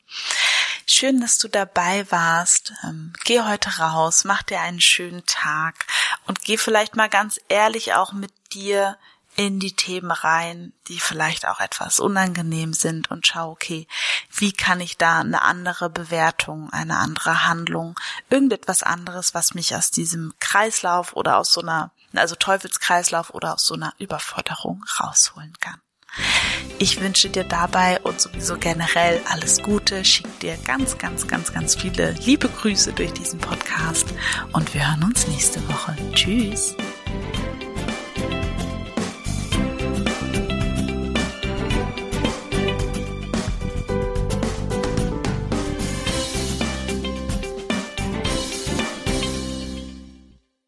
Schön, 0.88 1.20
dass 1.20 1.40
du 1.40 1.48
dabei 1.48 2.10
warst. 2.12 2.74
Ähm, 2.84 3.12
geh 3.24 3.42
heute 3.42 3.80
raus, 3.80 4.24
mach 4.24 4.44
dir 4.44 4.62
einen 4.62 4.82
schönen 4.82 5.26
Tag 5.26 5.88
und 6.28 6.44
geh 6.44 6.58
vielleicht 6.58 6.96
mal 6.96 7.10
ganz 7.10 7.40
ehrlich 7.50 7.96
auch 7.96 8.14
mit 8.14 8.32
dir 8.54 8.96
in 9.36 9.60
die 9.60 9.76
Themen 9.76 10.12
rein, 10.12 10.74
die 10.88 11.00
vielleicht 11.00 11.48
auch 11.48 11.60
etwas 11.60 12.00
unangenehm 12.00 12.74
sind 12.74 13.10
und 13.10 13.26
schau, 13.26 13.50
okay, 13.50 13.88
wie 14.32 14.54
kann 14.54 14.80
ich 14.80 14.98
da 14.98 15.20
eine 15.20 15.42
andere 15.42 15.90
Bewertung, 15.90 16.72
eine 16.72 16.98
andere 16.98 17.46
Handlung, 17.46 18.00
irgendetwas 18.30 18.84
anderes, 18.84 19.34
was 19.34 19.56
mich 19.56 19.76
aus 19.76 19.90
diesem 19.90 20.34
Kreislauf 20.40 21.14
oder 21.14 21.38
aus 21.38 21.52
so 21.52 21.62
einer, 21.62 21.92
also 22.14 22.36
Teufelskreislauf 22.36 23.34
oder 23.34 23.56
aus 23.56 23.66
so 23.66 23.74
einer 23.74 23.94
Überforderung 23.98 24.86
rausholen 25.00 25.54
kann. 25.60 25.82
Ich 26.78 27.00
wünsche 27.00 27.30
dir 27.30 27.46
dabei 27.46 28.00
und 28.02 28.20
sowieso 28.20 28.58
generell 28.58 29.22
alles 29.32 29.62
Gute, 29.62 30.04
schick 30.04 30.40
dir 30.40 30.58
ganz, 30.66 30.98
ganz, 30.98 31.28
ganz, 31.28 31.54
ganz 31.54 31.76
viele 31.76 32.12
liebe 32.26 32.50
Grüße 32.50 32.92
durch 32.94 33.14
diesen 33.14 33.40
Podcast 33.40 34.08
und 34.52 34.74
wir 34.74 34.90
hören 34.90 35.04
uns 35.04 35.28
nächste 35.28 35.66
Woche. 35.70 35.96
Tschüss. 36.14 36.76